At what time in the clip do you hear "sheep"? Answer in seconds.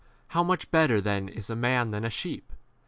2.09-2.53